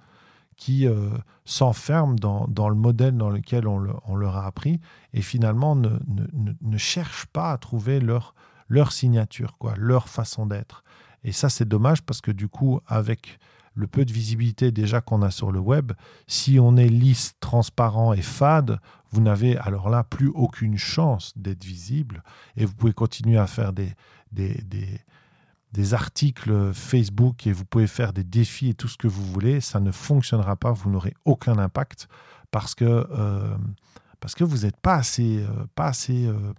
qui 0.55 0.87
euh, 0.87 1.09
s'enferment 1.43 2.15
dans, 2.15 2.47
dans, 2.47 2.69
le 2.69 2.75
modèle 2.75 3.17
dans 3.17 3.29
lequel 3.29 3.67
on, 3.67 3.85
on, 4.05 4.15
leur 4.15 4.37
a 4.37 4.45
appris 4.45 4.79
et 5.13 5.21
finalement 5.21 5.75
ne, 5.75 5.89
ne, 6.07 6.53
ne, 6.61 6.77
cherchent 6.77 7.25
pas 7.25 7.51
à 7.51 7.57
trouver 7.57 7.99
leur, 7.99 8.33
leur 8.69 8.93
signature 8.93 9.57
quoi 9.57 9.73
leur 9.75 10.07
façon 10.07 10.45
d'être 10.45 10.85
et 11.23 11.31
ça 11.31 11.49
c'est 11.49 11.67
dommage 11.67 12.01
parce 12.01 12.21
que 12.21 12.31
du 12.31 12.47
coup 12.47 12.79
avec 12.87 13.39
le 13.75 13.87
peu 13.87 14.05
de 14.05 14.13
visibilité 14.13 14.71
déjà 14.71 15.01
qu'on 15.01 15.21
a 15.21 15.31
sur 15.31 15.51
le 15.51 15.59
web, 15.59 15.93
si 16.27 16.59
on 16.59 16.77
est 16.77 16.89
lisse, 16.89 17.33
transparent 17.39 18.13
et 18.13 18.21
fade, 18.21 18.79
vous 19.11 19.21
n'avez 19.21 19.57
alors 19.57 19.89
là 19.89 20.03
plus 20.03 20.29
aucune 20.29 20.77
chance 20.77 21.33
d'être 21.35 21.63
visible. 21.63 22.23
Et 22.55 22.65
vous 22.65 22.73
pouvez 22.73 22.93
continuer 22.93 23.37
à 23.37 23.47
faire 23.47 23.73
des, 23.73 23.93
des, 24.31 24.63
des, 25.71 25.93
articles 25.93 26.71
Facebook 26.73 27.47
et 27.47 27.51
vous 27.51 27.65
pouvez 27.65 27.87
faire 27.87 28.13
des 28.13 28.23
défis 28.23 28.69
et 28.69 28.73
tout 28.73 28.87
ce 28.87 28.97
que 28.97 29.07
vous 29.07 29.25
voulez, 29.25 29.59
ça 29.59 29.79
ne 29.79 29.91
fonctionnera 29.91 30.55
pas, 30.55 30.71
vous 30.71 30.89
n'aurez 30.89 31.13
aucun 31.25 31.57
impact 31.57 32.07
parce 32.51 32.75
que, 32.75 32.85
euh, 32.85 33.55
parce 34.19 34.35
que 34.35 34.43
vous 34.43 34.65
n'êtes 34.65 34.77
pas 34.77 34.95
assez, 34.95 35.43
euh, 35.43 35.65
pas 35.75 35.87
assez 35.87 36.25
euh, 36.25 36.53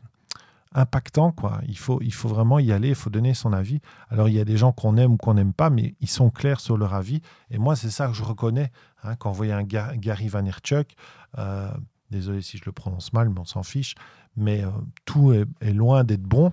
impactant. 0.74 1.32
Quoi. 1.32 1.60
Il, 1.66 1.78
faut, 1.78 2.00
il 2.02 2.12
faut 2.12 2.28
vraiment 2.28 2.58
y 2.58 2.72
aller, 2.72 2.88
il 2.88 2.94
faut 2.94 3.10
donner 3.10 3.34
son 3.34 3.52
avis. 3.52 3.80
Alors 4.10 4.28
il 4.28 4.34
y 4.34 4.40
a 4.40 4.44
des 4.44 4.56
gens 4.56 4.72
qu'on 4.72 4.96
aime 4.96 5.14
ou 5.14 5.16
qu'on 5.16 5.34
n'aime 5.34 5.52
pas, 5.52 5.70
mais 5.70 5.94
ils 6.00 6.08
sont 6.08 6.30
clairs 6.30 6.60
sur 6.60 6.76
leur 6.76 6.94
avis. 6.94 7.20
Et 7.50 7.58
moi, 7.58 7.76
c'est 7.76 7.90
ça 7.90 8.08
que 8.08 8.14
je 8.14 8.22
reconnais. 8.22 8.70
Hein, 9.02 9.16
quand 9.16 9.30
vous 9.30 9.36
voyez 9.36 9.52
un 9.52 9.62
Gary 9.62 10.28
Vaynerchuk, 10.28 10.94
euh, 11.38 11.70
désolé 12.10 12.42
si 12.42 12.58
je 12.58 12.64
le 12.66 12.72
prononce 12.72 13.12
mal, 13.12 13.28
mais 13.28 13.40
on 13.40 13.44
s'en 13.44 13.62
fiche, 13.62 13.94
mais 14.36 14.64
euh, 14.64 14.70
tout 15.04 15.32
est, 15.32 15.72
loin 15.72 16.04
d'être 16.04 16.22
bon. 16.22 16.52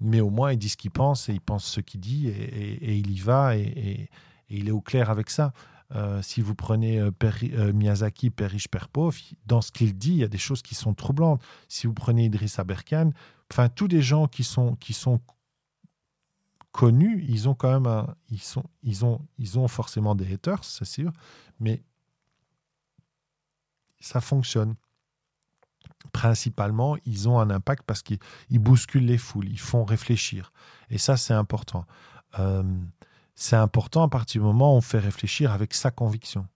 Mais 0.00 0.20
au 0.20 0.30
moins, 0.30 0.52
il 0.52 0.58
dit 0.58 0.70
ce 0.70 0.78
qu'il 0.78 0.90
pense 0.90 1.28
et 1.28 1.34
il 1.34 1.40
pense 1.42 1.64
ce 1.64 1.80
qu'il 1.80 2.00
dit 2.00 2.28
et, 2.28 2.96
il 2.96 3.10
y 3.10 3.20
va 3.20 3.56
et, 3.56 4.08
il 4.48 4.68
est 4.68 4.72
au 4.72 4.80
clair 4.80 5.10
avec 5.10 5.28
ça. 5.28 5.52
Euh, 5.94 6.22
si 6.22 6.40
vous 6.40 6.54
prenez 6.54 7.00
euh, 7.00 7.72
Miyazaki, 7.72 8.30
Père 8.30 8.50
riche, 8.50 8.68
Père 8.68 8.88
pauvre, 8.88 9.16
dans 9.46 9.60
ce 9.60 9.72
qu'il 9.72 9.96
dit, 9.96 10.12
il 10.12 10.18
y 10.18 10.24
a 10.24 10.28
des 10.28 10.38
choses 10.38 10.62
qui 10.62 10.74
sont 10.74 10.94
troublantes. 10.94 11.42
Si 11.68 11.86
vous 11.86 11.92
prenez 11.92 12.26
Idriss 12.26 12.58
Aberkan, 12.58 13.10
enfin, 13.50 13.68
tous 13.68 13.88
des 13.88 14.02
gens 14.02 14.26
qui 14.28 14.44
sont, 14.44 14.76
qui 14.76 14.92
sont 14.92 15.20
connus, 16.72 17.24
ils 17.28 17.48
ont 17.48 17.54
quand 17.54 17.80
même 17.80 18.06
ils, 18.30 18.40
sont, 18.40 18.64
ils, 18.82 19.04
ont, 19.04 19.20
ils 19.38 19.58
ont 19.58 19.68
forcément 19.68 20.14
des 20.14 20.32
haters, 20.32 20.64
c'est 20.64 20.84
sûr, 20.84 21.12
mais 21.58 21.82
ça 24.00 24.20
fonctionne. 24.20 24.74
Principalement, 26.12 26.96
ils 27.04 27.28
ont 27.28 27.38
un 27.38 27.50
impact 27.50 27.82
parce 27.86 28.02
qu'ils 28.02 28.18
bousculent 28.52 29.04
les 29.04 29.18
foules, 29.18 29.48
ils 29.48 29.60
font 29.60 29.84
réfléchir. 29.84 30.52
Et 30.88 30.98
ça, 30.98 31.16
c'est 31.16 31.34
important. 31.34 31.84
Euh, 32.38 32.62
c'est 33.34 33.56
important 33.56 34.02
à 34.04 34.08
partir 34.08 34.40
du 34.40 34.46
moment 34.46 34.74
où 34.74 34.76
on 34.78 34.80
fait 34.80 34.98
réfléchir 34.98 35.52
avec 35.52 35.74
sa 35.74 35.90
conviction. 35.90 36.46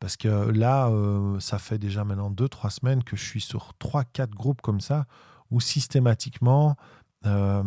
Parce 0.00 0.16
que 0.16 0.28
là, 0.28 0.88
euh, 0.88 1.38
ça 1.40 1.58
fait 1.58 1.78
déjà 1.78 2.04
maintenant 2.04 2.30
deux, 2.30 2.48
trois 2.48 2.70
semaines 2.70 3.02
que 3.02 3.16
je 3.16 3.24
suis 3.24 3.40
sur 3.40 3.74
trois, 3.78 4.04
quatre 4.04 4.34
groupes 4.34 4.62
comme 4.62 4.80
ça, 4.80 5.06
où 5.50 5.60
systématiquement, 5.60 6.76
euh, 7.26 7.62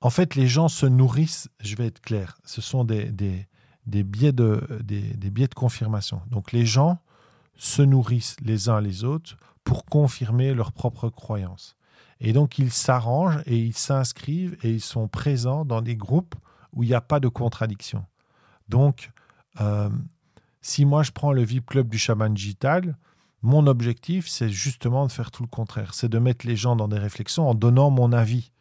en 0.00 0.10
fait, 0.10 0.34
les 0.34 0.46
gens 0.46 0.68
se 0.68 0.86
nourrissent, 0.86 1.48
je 1.60 1.76
vais 1.76 1.86
être 1.86 2.00
clair, 2.00 2.38
ce 2.44 2.60
sont 2.60 2.84
des, 2.84 3.10
des, 3.10 4.02
biais, 4.04 4.32
de, 4.32 4.62
des 4.82 5.30
biais 5.30 5.48
de 5.48 5.54
confirmation. 5.54 6.22
Donc 6.30 6.52
les 6.52 6.66
gens 6.66 6.98
se 7.56 7.82
nourrissent 7.82 8.36
les 8.42 8.68
uns 8.68 8.80
les 8.80 9.04
autres 9.04 9.36
pour 9.64 9.84
confirmer 9.84 10.54
leurs 10.54 10.72
propres 10.72 11.08
croyances. 11.08 11.76
Et 12.20 12.32
donc 12.32 12.58
ils 12.58 12.72
s'arrangent 12.72 13.42
et 13.46 13.58
ils 13.58 13.76
s'inscrivent 13.76 14.56
et 14.62 14.70
ils 14.70 14.80
sont 14.80 15.08
présents 15.08 15.64
dans 15.64 15.82
des 15.82 15.96
groupes 15.96 16.34
où 16.72 16.82
il 16.82 16.88
n'y 16.88 16.94
a 16.94 17.00
pas 17.00 17.20
de 17.20 17.28
contradiction. 17.28 18.04
Donc, 18.68 19.10
euh, 19.60 19.90
si 20.60 20.84
moi 20.84 21.02
je 21.02 21.12
prends 21.12 21.32
le 21.32 21.42
VIP 21.42 21.66
Club 21.66 21.88
du 21.88 21.98
chaman 21.98 22.32
digital, 22.32 22.96
mon 23.42 23.66
objectif, 23.66 24.28
c'est 24.28 24.48
justement 24.48 25.06
de 25.06 25.12
faire 25.12 25.30
tout 25.30 25.42
le 25.42 25.48
contraire. 25.48 25.94
C'est 25.94 26.08
de 26.08 26.18
mettre 26.18 26.46
les 26.46 26.56
gens 26.56 26.76
dans 26.76 26.88
des 26.88 26.98
réflexions 26.98 27.48
en 27.48 27.54
donnant 27.54 27.90
mon 27.90 28.12
avis. 28.12 28.52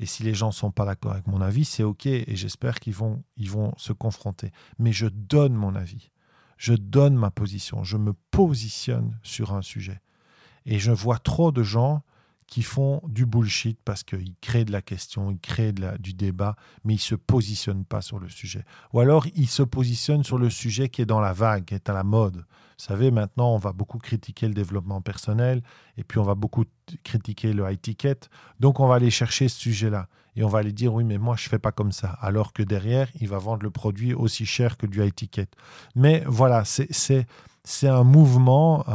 Et 0.00 0.06
si 0.06 0.22
les 0.22 0.34
gens 0.34 0.48
ne 0.48 0.52
sont 0.52 0.70
pas 0.70 0.84
d'accord 0.84 1.12
avec 1.12 1.26
mon 1.26 1.40
avis, 1.40 1.64
c'est 1.64 1.82
OK 1.82 2.06
et 2.06 2.36
j'espère 2.36 2.78
qu'ils 2.78 2.94
vont, 2.94 3.22
ils 3.36 3.50
vont 3.50 3.72
se 3.76 3.92
confronter. 3.92 4.52
Mais 4.78 4.92
je 4.92 5.06
donne 5.06 5.54
mon 5.54 5.74
avis. 5.74 6.10
Je 6.56 6.74
donne 6.74 7.16
ma 7.16 7.30
position. 7.30 7.82
Je 7.82 7.96
me 7.96 8.12
positionne 8.30 9.18
sur 9.22 9.54
un 9.54 9.62
sujet. 9.62 10.00
Et 10.66 10.78
je 10.78 10.92
vois 10.92 11.18
trop 11.18 11.50
de 11.50 11.62
gens 11.62 12.02
qui 12.48 12.62
font 12.62 13.02
du 13.06 13.26
bullshit 13.26 13.78
parce 13.84 14.02
qu'ils 14.02 14.34
créent 14.40 14.64
de 14.64 14.72
la 14.72 14.82
question, 14.82 15.30
ils 15.30 15.38
créent 15.38 15.74
du 16.00 16.14
débat, 16.14 16.56
mais 16.82 16.94
ils 16.94 16.96
ne 16.96 17.02
se 17.02 17.14
positionnent 17.14 17.84
pas 17.84 18.00
sur 18.00 18.18
le 18.18 18.28
sujet. 18.28 18.64
Ou 18.92 19.00
alors 19.00 19.26
ils 19.36 19.48
se 19.48 19.62
positionnent 19.62 20.24
sur 20.24 20.38
le 20.38 20.50
sujet 20.50 20.88
qui 20.88 21.02
est 21.02 21.06
dans 21.06 21.20
la 21.20 21.34
vague, 21.34 21.66
qui 21.66 21.74
est 21.74 21.88
à 21.90 21.92
la 21.92 22.04
mode. 22.04 22.36
Vous 22.36 22.84
savez, 22.84 23.10
maintenant, 23.10 23.54
on 23.54 23.58
va 23.58 23.72
beaucoup 23.72 23.98
critiquer 23.98 24.48
le 24.48 24.54
développement 24.54 25.02
personnel 25.02 25.62
et 25.96 26.04
puis 26.04 26.18
on 26.18 26.22
va 26.22 26.34
beaucoup 26.34 26.64
critiquer 27.04 27.52
le 27.52 27.70
high 27.70 27.80
ticket. 27.80 28.20
Donc 28.60 28.80
on 28.80 28.86
va 28.86 28.94
aller 28.94 29.10
chercher 29.10 29.48
ce 29.48 29.58
sujet-là 29.58 30.08
et 30.34 30.42
on 30.42 30.48
va 30.48 30.60
aller 30.60 30.72
dire 30.72 30.94
oui, 30.94 31.04
mais 31.04 31.18
moi 31.18 31.36
je 31.36 31.44
ne 31.46 31.50
fais 31.50 31.58
pas 31.58 31.72
comme 31.72 31.92
ça. 31.92 32.16
Alors 32.20 32.54
que 32.54 32.62
derrière, 32.62 33.08
il 33.20 33.28
va 33.28 33.38
vendre 33.38 33.62
le 33.62 33.70
produit 33.70 34.14
aussi 34.14 34.46
cher 34.46 34.78
que 34.78 34.86
du 34.86 35.04
high 35.04 35.14
ticket. 35.14 35.48
Mais 35.96 36.22
voilà, 36.26 36.64
c'est 36.64 37.26
un 37.82 38.04
mouvement 38.04 38.86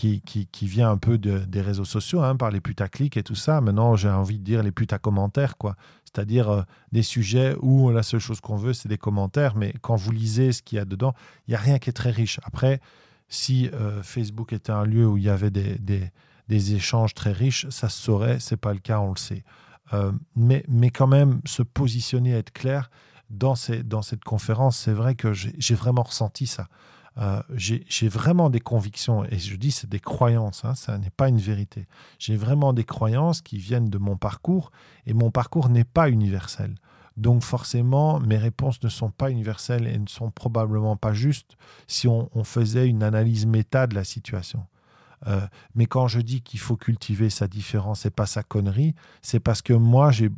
qui, 0.00 0.66
vient 0.66 0.90
un 0.90 0.96
peu 0.96 1.18
des 1.18 1.60
réseaux 1.60 1.84
sociaux, 1.84 2.22
hein, 2.22 2.36
par 2.36 2.50
les 2.50 2.60
putaclics 2.60 3.16
et 3.16 3.22
tout 3.22 3.34
ça. 3.34 3.60
Maintenant, 3.60 3.96
j'ai 3.96 4.08
envie 4.08 4.38
de 4.38 4.44
dire 4.44 4.62
les 4.62 4.72
putacommentaires, 4.72 5.56
quoi. 5.56 5.76
C'est-à-dire 6.04 6.48
euh, 6.48 6.62
des 6.90 7.02
sujets 7.02 7.54
où 7.60 7.90
la 7.90 8.02
seule 8.02 8.20
chose 8.20 8.40
qu'on 8.40 8.56
veut, 8.56 8.72
c'est 8.72 8.88
des 8.88 8.98
commentaires, 8.98 9.56
mais 9.56 9.74
quand 9.82 9.96
vous 9.96 10.10
lisez 10.10 10.52
ce 10.52 10.62
qu'il 10.62 10.76
y 10.76 10.80
a 10.80 10.84
dedans, 10.84 11.14
il 11.46 11.52
n'y 11.52 11.54
a 11.54 11.60
rien 11.60 11.78
qui 11.78 11.90
est 11.90 11.94
très 11.94 12.10
riche. 12.10 12.40
Après, 12.42 12.80
si 13.28 13.68
euh, 13.74 14.02
Facebook 14.02 14.52
était 14.52 14.72
un 14.72 14.84
lieu 14.84 15.06
où 15.06 15.18
il 15.18 15.24
y 15.24 15.28
avait 15.28 15.50
des, 15.50 16.74
échanges 16.74 17.14
très 17.14 17.32
riches, 17.32 17.68
ça 17.68 17.88
se 17.88 18.00
saurait, 18.00 18.40
c'est 18.40 18.56
pas 18.56 18.72
le 18.72 18.80
cas, 18.80 19.00
on 19.00 19.10
le 19.10 19.18
sait. 19.18 19.44
Euh, 19.92 20.12
mais, 20.34 20.64
quand 20.90 21.06
même, 21.06 21.40
se 21.44 21.62
positionner, 21.62 22.32
être 22.32 22.52
clair, 22.52 22.90
dans 23.28 23.54
cette 23.54 24.24
conférence, 24.24 24.78
c'est 24.78 24.92
vrai 24.92 25.14
que 25.14 25.32
j'ai 25.32 25.74
vraiment 25.74 26.02
ressenti 26.02 26.48
ça. 26.48 26.66
Euh, 27.20 27.42
j'ai 27.54 28.08
vraiment 28.08 28.48
des 28.48 28.60
convictions, 28.60 29.24
et 29.24 29.38
je 29.38 29.56
dis 29.56 29.72
c'est 29.72 29.90
des 29.90 30.00
croyances, 30.00 30.64
hein, 30.64 30.74
ça 30.74 30.96
n'est 30.96 31.10
pas 31.10 31.28
une 31.28 31.38
vérité. 31.38 31.86
J'ai 32.18 32.36
vraiment 32.36 32.72
des 32.72 32.84
croyances 32.84 33.42
qui 33.42 33.58
viennent 33.58 33.90
de 33.90 33.98
mon 33.98 34.16
parcours, 34.16 34.72
et 35.06 35.12
mon 35.12 35.30
parcours 35.30 35.68
n'est 35.68 35.84
pas 35.84 36.08
universel. 36.08 36.74
Donc 37.16 37.42
forcément, 37.42 38.20
mes 38.20 38.38
réponses 38.38 38.82
ne 38.82 38.88
sont 38.88 39.10
pas 39.10 39.30
universelles 39.30 39.86
et 39.86 39.98
ne 39.98 40.08
sont 40.08 40.30
probablement 40.30 40.96
pas 40.96 41.12
justes 41.12 41.56
si 41.86 42.08
on, 42.08 42.28
faisait 42.44 42.88
une 42.88 43.02
analyse 43.02 43.44
méta 43.44 43.86
de 43.86 43.94
la 43.94 44.04
situation. 44.04 44.66
Euh, 45.26 45.46
mais 45.74 45.84
quand 45.84 46.08
je 46.08 46.20
dis 46.20 46.40
qu'il 46.40 46.60
faut 46.60 46.76
cultiver 46.76 47.28
sa 47.28 47.46
différence 47.46 48.06
et 48.06 48.10
pas 48.10 48.24
sa 48.24 48.42
connerie, 48.42 48.94
c'est 49.20 49.40
parce 49.40 49.60
que 49.60 49.74
moi, 49.74 50.10
j'ai 50.10 50.30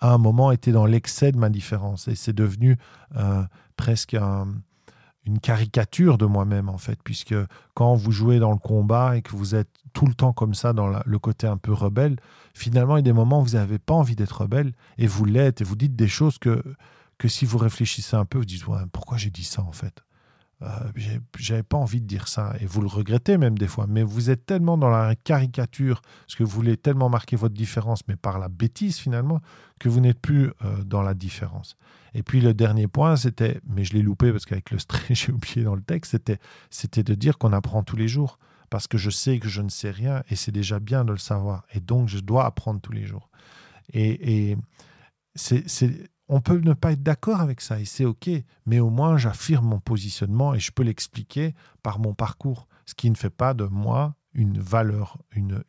à 0.00 0.14
un 0.14 0.18
moment 0.18 0.50
été 0.50 0.72
dans 0.72 0.86
l'excès 0.86 1.30
de 1.30 1.36
ma 1.36 1.50
différence 1.50 2.08
et 2.08 2.14
c'est 2.14 2.32
devenu 2.32 2.78
euh, 3.16 3.44
presque 3.76 4.14
un, 4.14 4.46
une 5.26 5.38
caricature 5.38 6.18
de 6.18 6.26
moi-même 6.26 6.68
en 6.68 6.78
fait, 6.78 6.98
puisque 7.02 7.34
quand 7.74 7.94
vous 7.94 8.12
jouez 8.12 8.38
dans 8.38 8.52
le 8.52 8.58
combat 8.58 9.16
et 9.16 9.22
que 9.22 9.32
vous 9.32 9.54
êtes 9.54 9.68
tout 9.92 10.06
le 10.06 10.14
temps 10.14 10.32
comme 10.32 10.54
ça 10.54 10.72
dans 10.72 10.88
le 11.04 11.18
côté 11.18 11.46
un 11.46 11.56
peu 11.56 11.72
rebelle, 11.72 12.16
finalement 12.52 12.96
il 12.96 13.00
y 13.00 13.06
a 13.06 13.12
des 13.12 13.12
moments 13.12 13.40
où 13.40 13.44
vous 13.44 13.56
n'avez 13.56 13.78
pas 13.78 13.94
envie 13.94 14.16
d'être 14.16 14.42
rebelle 14.42 14.72
et 14.98 15.06
vous 15.06 15.24
l'êtes 15.24 15.60
et 15.60 15.64
vous 15.64 15.76
dites 15.76 15.96
des 15.96 16.08
choses 16.08 16.38
que, 16.38 16.62
que 17.18 17.28
si 17.28 17.44
vous 17.44 17.58
réfléchissez 17.58 18.16
un 18.16 18.24
peu, 18.24 18.38
vous 18.38 18.44
dites 18.44 18.66
ouais, 18.66 18.78
pourquoi 18.92 19.16
j'ai 19.16 19.30
dit 19.30 19.44
ça 19.44 19.62
en 19.62 19.72
fait? 19.72 20.02
Euh, 20.62 20.68
j'avais 21.36 21.64
pas 21.64 21.76
envie 21.76 22.00
de 22.00 22.06
dire 22.06 22.28
ça 22.28 22.54
et 22.60 22.66
vous 22.66 22.80
le 22.80 22.86
regrettez 22.86 23.38
même 23.38 23.58
des 23.58 23.66
fois 23.66 23.86
mais 23.88 24.04
vous 24.04 24.30
êtes 24.30 24.46
tellement 24.46 24.78
dans 24.78 24.88
la 24.88 25.16
caricature 25.16 26.00
parce 26.00 26.36
que 26.36 26.44
vous 26.44 26.50
voulez 26.50 26.76
tellement 26.76 27.08
marquer 27.08 27.34
votre 27.34 27.54
différence 27.54 28.06
mais 28.06 28.14
par 28.14 28.38
la 28.38 28.48
bêtise 28.48 28.98
finalement 28.98 29.40
que 29.80 29.88
vous 29.88 30.00
n'êtes 30.00 30.20
plus 30.20 30.52
euh, 30.64 30.84
dans 30.84 31.02
la 31.02 31.14
différence. 31.14 31.76
Et 32.14 32.22
puis 32.22 32.40
le 32.40 32.54
dernier 32.54 32.86
point 32.86 33.16
c'était 33.16 33.60
mais 33.66 33.84
je 33.84 33.94
l'ai 33.94 34.02
loupé 34.02 34.30
parce 34.30 34.44
qu'avec 34.44 34.70
le 34.70 34.78
stress 34.78 35.18
j'ai 35.26 35.32
oublié 35.32 35.64
dans 35.64 35.74
le 35.74 35.82
texte 35.82 36.12
c'était 36.12 36.38
c'était 36.70 37.02
de 37.02 37.14
dire 37.14 37.36
qu'on 37.36 37.52
apprend 37.52 37.82
tous 37.82 37.96
les 37.96 38.08
jours 38.08 38.38
parce 38.70 38.86
que 38.86 38.96
je 38.96 39.10
sais 39.10 39.40
que 39.40 39.48
je 39.48 39.60
ne 39.60 39.68
sais 39.68 39.90
rien 39.90 40.22
et 40.30 40.36
c'est 40.36 40.52
déjà 40.52 40.78
bien 40.78 41.04
de 41.04 41.12
le 41.12 41.18
savoir 41.18 41.64
et 41.74 41.80
donc 41.80 42.08
je 42.08 42.20
dois 42.20 42.46
apprendre 42.46 42.80
tous 42.80 42.92
les 42.92 43.04
jours. 43.04 43.28
Et, 43.92 44.50
et 44.50 44.56
c'est 45.34 45.68
on 46.28 46.40
peut 46.40 46.58
ne 46.58 46.72
pas 46.72 46.92
être 46.92 47.02
d'accord 47.02 47.40
avec 47.40 47.60
ça 47.60 47.80
et 47.80 47.84
c'est 47.84 48.04
OK, 48.04 48.30
mais 48.66 48.80
au 48.80 48.90
moins 48.90 49.16
j'affirme 49.18 49.66
mon 49.66 49.80
positionnement 49.80 50.54
et 50.54 50.60
je 50.60 50.72
peux 50.72 50.82
l'expliquer 50.82 51.54
par 51.82 51.98
mon 51.98 52.14
parcours, 52.14 52.66
ce 52.86 52.94
qui 52.94 53.10
ne 53.10 53.16
fait 53.16 53.30
pas 53.30 53.54
de 53.54 53.64
moi 53.64 54.14
une 54.34 54.58
valeur, 54.58 55.18
une, 55.32 55.62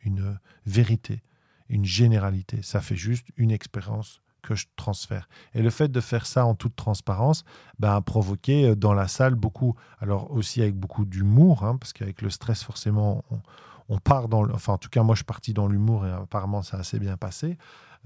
vérité, 0.64 1.22
une 1.68 1.84
généralité. 1.84 2.62
Ça 2.62 2.80
fait 2.80 2.96
juste 2.96 3.28
une 3.36 3.50
expérience 3.50 4.20
que 4.42 4.54
je 4.54 4.66
transfère. 4.76 5.28
Et 5.54 5.62
le 5.62 5.70
fait 5.70 5.88
de 5.88 6.00
faire 6.00 6.26
ça 6.26 6.46
en 6.46 6.54
toute 6.54 6.76
transparence 6.76 7.44
ben, 7.78 7.94
a 7.94 8.00
provoqué 8.00 8.68
euh, 8.68 8.76
dans 8.76 8.94
la 8.94 9.08
salle 9.08 9.34
beaucoup, 9.34 9.74
alors 9.98 10.30
aussi 10.30 10.62
avec 10.62 10.76
beaucoup 10.76 11.04
d'humour, 11.04 11.64
hein, 11.64 11.76
parce 11.78 11.92
qu'avec 11.92 12.22
le 12.22 12.30
stress, 12.30 12.62
forcément, 12.62 13.24
on, 13.88 13.98
part 13.98 14.28
dans, 14.28 14.48
enfin 14.50 14.74
en 14.74 14.78
tout 14.78 14.88
cas 14.88 15.02
moi 15.02 15.14
je 15.14 15.18
suis 15.18 15.24
parti 15.24 15.52
dans 15.52 15.66
l'humour 15.66 16.06
et 16.06 16.10
apparemment 16.10 16.62
ça 16.62 16.76
a 16.76 16.80
assez 16.80 17.00
bien 17.00 17.16
passé. 17.16 17.58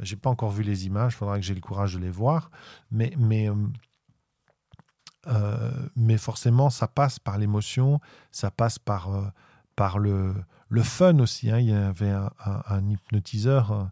J'ai 0.03 0.17
pas 0.17 0.31
encore 0.31 0.51
vu 0.51 0.63
les 0.63 0.87
images, 0.87 1.15
il 1.15 1.17
faudra 1.17 1.37
que 1.37 1.45
j'ai 1.45 1.55
le 1.55 1.61
courage 1.61 1.95
de 1.95 1.99
les 1.99 2.11
voir. 2.11 2.51
Mais, 2.91 3.13
mais, 3.19 3.49
euh, 3.49 3.55
euh, 5.27 5.71
mais 5.97 6.17
forcément, 6.17 6.71
ça 6.71 6.89
passe 6.89 7.19
par 7.19 7.39
l'émotion, 7.39 8.01
ça 8.31 8.51
passe 8.51 8.79
par, 8.79 9.15
euh, 9.15 9.27
par 9.77 9.99
le, 9.99 10.35
le 10.69 10.83
fun 10.83 11.19
aussi. 11.19 11.51
Hein. 11.51 11.59
Il 11.59 11.71
y 11.71 11.75
avait 11.75 12.11
un, 12.11 12.89
hypnotiseur 12.89 13.91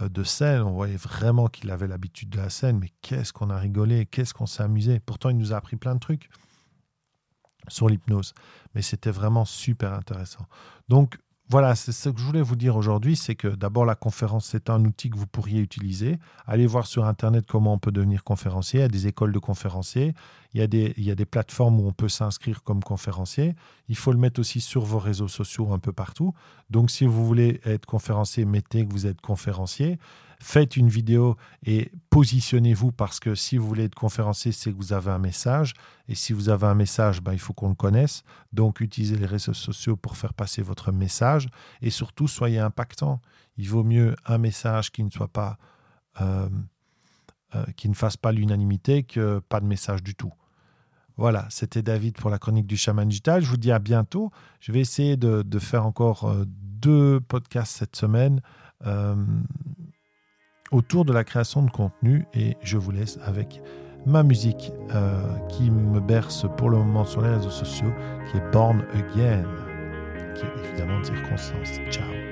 de 0.00 0.22
scène, 0.22 0.62
on 0.62 0.72
voyait 0.72 0.96
vraiment 0.96 1.48
qu'il 1.48 1.70
avait 1.70 1.88
l'habitude 1.88 2.30
de 2.30 2.38
la 2.38 2.48
scène, 2.48 2.78
mais 2.78 2.90
qu'est-ce 3.02 3.32
qu'on 3.32 3.50
a 3.50 3.58
rigolé, 3.58 4.06
qu'est-ce 4.06 4.32
qu'on 4.32 4.46
s'est 4.46 4.62
amusé. 4.62 5.00
Pourtant, 5.00 5.30
il 5.30 5.36
nous 5.36 5.52
a 5.52 5.56
appris 5.56 5.76
plein 5.76 5.94
de 5.94 6.00
trucs 6.00 6.30
sur 7.68 7.88
l'hypnose, 7.88 8.34
mais 8.74 8.82
c'était 8.82 9.10
vraiment 9.10 9.44
super 9.44 9.92
intéressant. 9.92 10.46
Donc 10.88 11.18
voilà, 11.50 11.74
c'est 11.74 11.90
ce 11.90 12.08
que 12.08 12.20
je 12.20 12.24
voulais 12.24 12.42
vous 12.42 12.54
dire 12.54 12.76
aujourd'hui, 12.76 13.16
c'est 13.16 13.34
que 13.34 13.48
d'abord 13.48 13.84
la 13.84 13.96
conférence, 13.96 14.46
c'est 14.46 14.70
un 14.70 14.84
outil 14.84 15.10
que 15.10 15.16
vous 15.16 15.26
pourriez 15.26 15.60
utiliser. 15.60 16.20
Allez 16.46 16.64
voir 16.64 16.86
sur 16.86 17.06
Internet 17.06 17.44
comment 17.48 17.72
on 17.72 17.78
peut 17.78 17.90
devenir 17.90 18.22
conférencier. 18.22 18.78
Il 18.78 18.82
y 18.82 18.84
a 18.84 18.88
des 18.88 19.08
écoles 19.08 19.32
de 19.32 19.38
conférenciers, 19.40 20.14
il 20.54 20.60
y 20.60 20.62
a 20.62 20.68
des, 20.68 20.94
il 20.96 21.02
y 21.02 21.10
a 21.10 21.16
des 21.16 21.24
plateformes 21.24 21.80
où 21.80 21.88
on 21.88 21.92
peut 21.92 22.08
s'inscrire 22.08 22.62
comme 22.62 22.84
conférencier. 22.84 23.56
Il 23.88 23.96
faut 23.96 24.12
le 24.12 24.18
mettre 24.18 24.38
aussi 24.38 24.60
sur 24.60 24.84
vos 24.84 25.00
réseaux 25.00 25.26
sociaux 25.26 25.72
un 25.72 25.80
peu 25.80 25.90
partout. 25.92 26.34
Donc 26.70 26.88
si 26.88 27.04
vous 27.04 27.26
voulez 27.26 27.60
être 27.64 27.84
conférencier, 27.84 28.44
mettez 28.44 28.86
que 28.86 28.92
vous 28.92 29.08
êtes 29.08 29.20
conférencier 29.20 29.98
faites 30.40 30.76
une 30.76 30.88
vidéo 30.88 31.36
et 31.64 31.92
positionnez-vous 32.08 32.92
parce 32.92 33.20
que 33.20 33.34
si 33.34 33.58
vous 33.58 33.68
voulez 33.68 33.84
être 33.84 33.94
conférencier, 33.94 34.52
c'est 34.52 34.72
que 34.72 34.76
vous 34.76 34.92
avez 34.92 35.10
un 35.10 35.18
message. 35.18 35.74
Et 36.08 36.14
si 36.14 36.32
vous 36.32 36.48
avez 36.48 36.66
un 36.66 36.74
message, 36.74 37.20
ben, 37.20 37.32
il 37.32 37.38
faut 37.38 37.52
qu'on 37.52 37.68
le 37.68 37.74
connaisse. 37.74 38.24
Donc, 38.52 38.80
utilisez 38.80 39.16
les 39.16 39.26
réseaux 39.26 39.54
sociaux 39.54 39.96
pour 39.96 40.16
faire 40.16 40.34
passer 40.34 40.62
votre 40.62 40.92
message. 40.92 41.48
Et 41.82 41.90
surtout, 41.90 42.26
soyez 42.26 42.58
impactant. 42.58 43.20
Il 43.58 43.68
vaut 43.68 43.84
mieux 43.84 44.16
un 44.26 44.38
message 44.38 44.90
qui 44.90 45.04
ne 45.04 45.10
soit 45.10 45.28
pas... 45.28 45.58
Euh, 46.20 46.48
euh, 47.56 47.64
qui 47.76 47.88
ne 47.88 47.94
fasse 47.94 48.16
pas 48.16 48.30
l'unanimité 48.30 49.02
que 49.02 49.40
pas 49.40 49.58
de 49.58 49.66
message 49.66 50.04
du 50.04 50.14
tout. 50.14 50.32
Voilà, 51.16 51.46
c'était 51.50 51.82
David 51.82 52.14
pour 52.14 52.30
la 52.30 52.38
chronique 52.38 52.68
du 52.68 52.76
chaman 52.76 53.08
digital. 53.08 53.42
Je 53.42 53.50
vous 53.50 53.56
dis 53.56 53.72
à 53.72 53.80
bientôt. 53.80 54.30
Je 54.60 54.70
vais 54.70 54.78
essayer 54.78 55.16
de, 55.16 55.58
faire 55.58 55.84
encore 55.84 56.28
euh, 56.28 56.44
deux 56.46 57.20
podcasts 57.20 57.76
cette 57.76 57.96
semaine 57.96 58.40
autour 60.70 61.04
de 61.04 61.12
la 61.12 61.24
création 61.24 61.62
de 61.62 61.70
contenu 61.70 62.26
et 62.34 62.56
je 62.62 62.78
vous 62.78 62.90
laisse 62.90 63.18
avec 63.24 63.60
ma 64.06 64.22
musique 64.22 64.72
euh, 64.94 65.20
qui 65.48 65.70
me 65.70 66.00
berce 66.00 66.46
pour 66.56 66.70
le 66.70 66.78
moment 66.78 67.04
sur 67.04 67.20
les 67.22 67.30
réseaux 67.30 67.50
sociaux 67.50 67.92
qui 68.30 68.38
est 68.38 68.52
Born 68.52 68.82
Again 68.94 69.44
qui 70.34 70.42
est 70.46 70.68
évidemment 70.68 71.00
de 71.00 71.06
circonstance. 71.06 71.78
Ciao 71.90 72.29